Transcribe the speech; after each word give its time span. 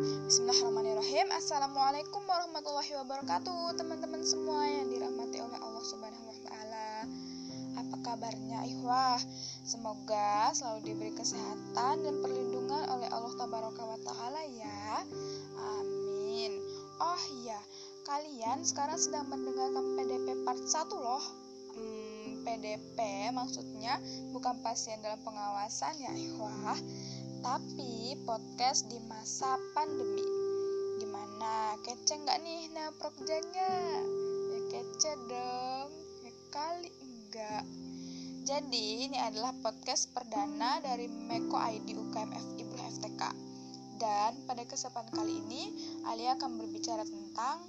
Bismillahirrahmanirrahim. 0.00 1.28
Assalamualaikum 1.28 2.24
warahmatullahi 2.24 2.88
wabarakatuh 3.04 3.76
Teman-teman 3.76 4.24
semua 4.24 4.64
yang 4.64 4.88
dirahmati 4.88 5.44
oleh 5.44 5.60
Allah 5.60 5.84
subhanahu 5.84 6.24
wa 6.24 6.38
ta'ala. 6.40 6.88
Apa 7.76 7.96
kabarnya 8.00 8.64
ihwah? 8.64 9.20
Semoga 9.60 10.56
selalu 10.56 10.88
diberi 10.88 11.12
kesehatan 11.12 12.00
dan 12.00 12.14
perlindungan 12.24 12.88
oleh 12.88 13.12
Allah 13.12 13.32
tabaraka 13.36 13.82
wa 13.84 14.00
ta'ala 14.00 14.40
ya. 14.56 15.04
Amin. 15.76 16.56
Oh 16.96 17.22
iya, 17.44 17.60
kalian 18.08 18.64
sekarang 18.64 18.96
sedang 18.96 19.28
mendengarkan 19.28 20.00
PDP 20.00 20.48
part 20.48 20.64
1 20.64 20.96
loh. 20.96 21.24
Hmm, 21.76 22.09
PDP 22.50 23.30
maksudnya 23.30 24.02
bukan 24.34 24.58
pasien 24.66 24.98
dalam 25.06 25.22
pengawasan 25.22 25.94
ya 26.02 26.10
ihwah 26.10 26.74
tapi 27.46 28.18
podcast 28.26 28.90
di 28.90 28.98
masa 29.06 29.54
pandemi. 29.70 30.26
Gimana? 30.98 31.78
Kece 31.86 32.18
nggak 32.18 32.42
nih 32.42 32.74
nah 32.74 32.90
prokjanya? 32.98 33.70
Ya 34.50 34.58
kece 34.66 35.14
dong. 35.30 35.88
Ya 36.26 36.32
kali 36.50 36.90
enggak. 36.98 37.62
Jadi 38.42 39.06
ini 39.06 39.18
adalah 39.22 39.54
podcast 39.62 40.10
perdana 40.10 40.82
dari 40.82 41.06
Meko 41.06 41.54
ID 41.54 41.94
UKM 41.94 42.34
Ibru 42.58 42.82
FTK. 42.98 43.22
Dan 44.02 44.42
pada 44.50 44.66
kesempatan 44.66 45.14
kali 45.14 45.38
ini, 45.38 45.62
Alia 46.02 46.34
akan 46.34 46.58
berbicara 46.58 47.06
tentang 47.06 47.62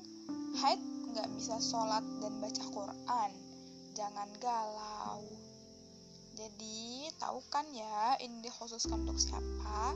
haid 0.58 0.81
nggak 1.13 1.30
bisa 1.38 1.61
sholat 1.61 2.02
dan 2.17 2.34
baca 2.41 2.63
Quran. 2.73 3.51
Jangan 3.91 4.31
galau. 4.40 5.20
Jadi, 6.40 7.12
tahu 7.20 7.44
kan 7.52 7.68
ya 7.76 8.16
ini 8.23 8.40
dikhususkan 8.40 9.04
untuk 9.04 9.20
siapa? 9.20 9.91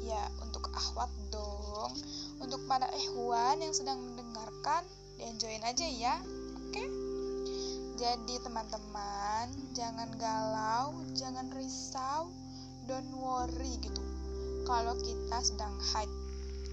Ya, 0.00 0.24
untuk 0.40 0.72
ahwat 0.72 1.12
dong. 1.28 1.92
Untuk 2.40 2.64
para 2.64 2.88
ehwan 2.96 3.60
yang 3.60 3.76
sedang 3.76 4.00
mendengarkan, 4.00 4.88
di-enjoyin 5.20 5.60
aja 5.60 5.84
ya. 5.84 6.16
Oke? 6.56 6.84
Jadi, 8.00 8.40
teman-teman, 8.40 9.52
jangan 9.76 10.08
galau, 10.16 10.96
jangan 11.12 11.52
risau, 11.52 12.32
don't 12.88 13.12
worry 13.20 13.76
gitu. 13.84 14.00
Kalau 14.64 14.96
kita 14.96 15.44
sedang 15.44 15.76
haid, 15.92 16.08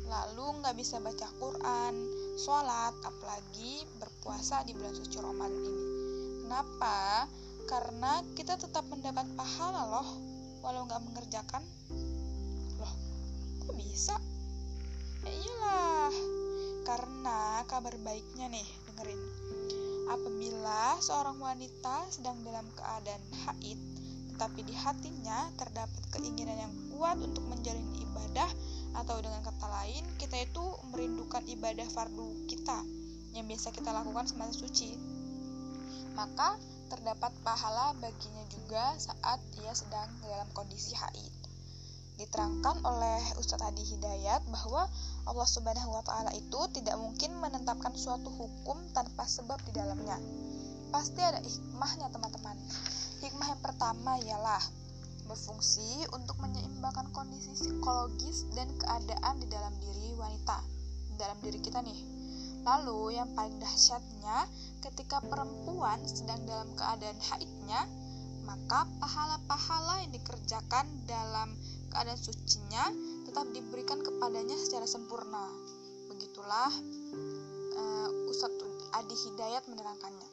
lalu 0.08 0.64
nggak 0.64 0.80
bisa 0.80 1.04
baca 1.04 1.28
Quran, 1.36 1.94
sholat, 2.40 2.96
apalagi 3.04 3.84
berpuasa 4.00 4.64
di 4.64 4.72
bulan 4.72 4.96
suci 4.96 5.20
Ramadan 5.20 5.60
ini. 5.68 5.87
Kenapa? 6.58 7.30
karena 7.70 8.26
kita 8.34 8.58
tetap 8.58 8.82
mendapat 8.90 9.30
pahala 9.38 9.86
loh 9.94 10.10
walau 10.66 10.90
nggak 10.90 11.06
mengerjakan. 11.06 11.62
Loh 12.82 12.94
kok 13.62 13.78
bisa? 13.78 14.18
Ya 15.22 15.32
iyalah. 15.38 16.10
Karena 16.82 17.62
kabar 17.70 17.94
baiknya 18.02 18.50
nih 18.50 18.66
dengerin. 18.90 19.22
Apabila 20.10 20.98
seorang 20.98 21.38
wanita 21.38 22.10
sedang 22.10 22.42
dalam 22.42 22.66
keadaan 22.74 23.22
haid 23.46 23.78
tetapi 24.34 24.66
di 24.66 24.74
hatinya 24.74 25.54
terdapat 25.62 26.02
keinginan 26.10 26.58
yang 26.58 26.74
kuat 26.90 27.22
untuk 27.22 27.46
menjalin 27.54 27.86
ibadah 28.02 28.50
atau 28.98 29.22
dengan 29.22 29.46
kata 29.46 29.70
lain 29.70 30.02
kita 30.18 30.42
itu 30.42 30.66
merindukan 30.90 31.46
ibadah 31.54 31.86
fardu 31.94 32.50
kita 32.50 32.82
yang 33.38 33.46
biasa 33.46 33.70
kita 33.70 33.94
lakukan 33.94 34.26
semasa 34.26 34.58
suci 34.58 35.17
maka 36.18 36.58
terdapat 36.90 37.30
pahala 37.46 37.94
baginya 38.02 38.42
juga 38.50 38.98
saat 38.98 39.38
ia 39.62 39.70
sedang 39.78 40.10
dalam 40.26 40.50
kondisi 40.58 40.98
haid. 40.98 41.34
Diterangkan 42.18 42.82
oleh 42.82 43.22
Ustadz 43.38 43.62
Adi 43.62 43.86
Hidayat 43.86 44.42
bahwa 44.50 44.90
Allah 45.30 45.46
Subhanahu 45.46 45.94
wa 45.94 46.02
taala 46.02 46.34
itu 46.34 46.58
tidak 46.74 46.98
mungkin 46.98 47.38
menetapkan 47.38 47.94
suatu 47.94 48.34
hukum 48.34 48.82
tanpa 48.98 49.30
sebab 49.30 49.62
di 49.70 49.78
dalamnya. 49.78 50.18
Pasti 50.90 51.22
ada 51.22 51.38
hikmahnya, 51.38 52.10
teman-teman. 52.10 52.58
Hikmah 53.22 53.48
yang 53.54 53.62
pertama 53.62 54.18
ialah 54.26 54.64
berfungsi 55.30 56.10
untuk 56.16 56.42
menyeimbangkan 56.42 57.14
kondisi 57.14 57.54
psikologis 57.54 58.50
dan 58.58 58.72
keadaan 58.82 59.38
di 59.38 59.48
dalam 59.54 59.76
diri 59.78 60.18
wanita, 60.18 60.58
di 61.14 61.16
dalam 61.22 61.38
diri 61.46 61.60
kita 61.62 61.86
nih. 61.86 62.00
Lalu 62.66 63.20
yang 63.20 63.30
paling 63.36 63.62
dahsyatnya 63.62 64.48
ketika 64.92 65.20
perempuan 65.20 66.00
sedang 66.08 66.40
dalam 66.48 66.72
keadaan 66.80 67.20
haidnya, 67.20 67.82
maka 68.48 68.88
pahala-pahala 69.04 70.08
yang 70.08 70.12
dikerjakan 70.16 70.88
dalam 71.04 71.52
keadaan 71.92 72.20
sucinya 72.20 72.88
tetap 73.28 73.44
diberikan 73.52 74.00
kepadanya 74.00 74.56
secara 74.56 74.88
sempurna. 74.88 75.44
Begitulah 76.08 76.72
uh, 77.76 78.10
Ustadz 78.32 78.96
Adi 78.96 79.16
Hidayat 79.28 79.68
menerangkannya. 79.68 80.30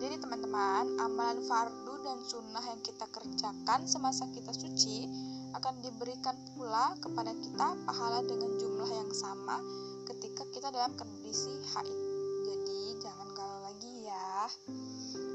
Jadi 0.00 0.16
teman-teman, 0.20 0.98
amalan 0.98 1.44
fardu 1.44 1.94
dan 2.02 2.18
sunnah 2.24 2.64
yang 2.64 2.80
kita 2.82 3.06
kerjakan 3.12 3.84
semasa 3.84 4.26
kita 4.32 4.50
suci 4.50 5.06
akan 5.54 5.80
diberikan 5.84 6.34
pula 6.56 6.98
kepada 6.98 7.30
kita 7.30 7.78
pahala 7.86 8.24
dengan 8.26 8.50
jumlah 8.58 8.90
yang 8.90 9.12
sama 9.14 9.62
ketika 10.10 10.42
kita 10.50 10.68
dalam 10.74 10.96
kondisi 10.98 11.54
haid. 11.76 12.13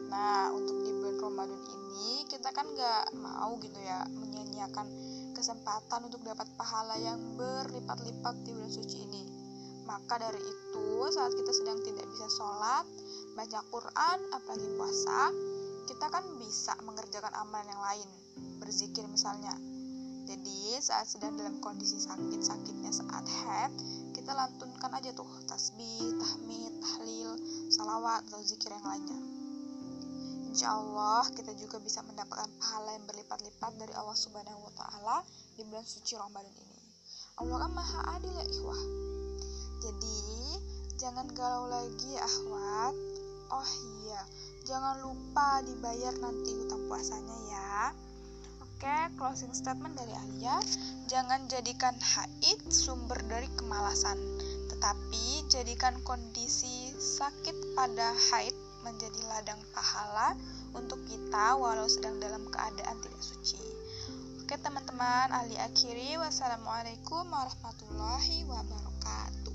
Nah 0.09 0.49
untuk 0.53 0.75
di 0.81 0.91
bulan 0.95 1.17
Ramadan 1.21 1.61
ini 1.61 2.25
kita 2.27 2.49
kan 2.53 2.65
nggak 2.69 3.15
mau 3.17 3.57
gitu 3.61 3.79
ya 3.79 4.05
menyanyiakan 4.09 4.87
kesempatan 5.33 6.11
untuk 6.11 6.19
dapat 6.27 6.47
pahala 6.59 6.99
yang 6.99 7.19
berlipat-lipat 7.39 8.35
di 8.43 8.51
bulan 8.51 8.71
suci 8.73 8.97
ini. 9.07 9.23
Maka 9.87 10.21
dari 10.21 10.37
itu 10.37 10.85
saat 11.09 11.33
kita 11.33 11.49
sedang 11.49 11.81
tidak 11.81 12.05
bisa 12.13 12.27
sholat, 12.29 12.85
baca 13.33 13.59
Quran, 13.73 14.17
apalagi 14.37 14.67
puasa, 14.77 15.33
kita 15.89 16.05
kan 16.13 16.21
bisa 16.37 16.77
mengerjakan 16.85 17.33
amalan 17.33 17.65
yang 17.73 17.81
lain, 17.81 18.09
berzikir 18.61 19.01
misalnya. 19.09 19.57
Jadi 20.29 20.77
saat 20.77 21.09
sedang 21.09 21.33
dalam 21.33 21.57
kondisi 21.57 21.97
sakit-sakitnya 21.97 22.93
saat 22.93 23.25
haid, 23.25 23.73
kita 24.13 24.29
lantunkan 24.37 24.93
aja 24.93 25.09
tuh 25.17 25.25
tasbih, 25.49 26.21
salawat 27.99 28.23
atau 28.31 28.39
zikir 28.39 28.71
yang 28.71 28.87
lainnya. 28.87 29.19
Insya 30.55 30.71
Allah 30.71 31.27
kita 31.35 31.51
juga 31.59 31.83
bisa 31.83 31.99
mendapatkan 32.07 32.47
pahala 32.55 32.95
yang 32.95 33.03
berlipat-lipat 33.03 33.75
dari 33.75 33.91
Allah 33.91 34.15
Subhanahu 34.15 34.71
Wa 34.71 34.73
Taala 34.79 35.17
di 35.59 35.67
bulan 35.67 35.83
suci 35.83 36.15
Ramadan 36.15 36.47
ini. 36.47 36.79
Allah 37.43 37.67
kan 37.67 37.71
maha 37.75 37.99
adil 38.15 38.31
ya 38.31 38.45
ikhwah. 38.47 38.81
Jadi 39.83 40.15
jangan 40.95 41.27
galau 41.35 41.67
lagi 41.67 42.15
ya 42.15 42.23
ahwat. 42.23 42.95
Oh 43.51 43.71
iya, 44.07 44.23
jangan 44.63 45.03
lupa 45.03 45.59
dibayar 45.67 46.15
nanti 46.23 46.55
utang 46.55 46.87
puasanya 46.87 47.37
ya. 47.51 47.91
Oke, 48.63 48.97
closing 49.19 49.51
statement 49.51 49.99
dari 49.99 50.15
Alia, 50.15 50.55
jangan 51.11 51.51
jadikan 51.51 51.99
haid 51.99 52.63
sumber 52.71 53.19
dari 53.27 53.51
kemalasan, 53.59 54.15
tetapi 54.69 55.49
jadikan 55.49 55.97
kondisi 56.05 56.93
sakit 56.95 57.73
pada 57.73 58.13
haid 58.31 58.53
menjadi 58.85 59.19
ladang 59.27 59.59
pahala 59.75 60.37
untuk 60.71 61.01
kita 61.09 61.57
walau 61.57 61.89
sedang 61.89 62.21
dalam 62.21 62.45
keadaan 62.47 62.97
tidak 63.01 63.23
suci. 63.23 63.59
Oke 64.45 64.55
teman-teman, 64.61 65.29
Ali 65.29 65.57
akhiri. 65.61 66.17
Wassalamualaikum 66.17 67.27
warahmatullahi 67.29 68.45
wabarakatuh. 68.49 69.48